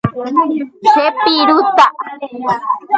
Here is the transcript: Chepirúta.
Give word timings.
Chepirúta. 0.91 1.85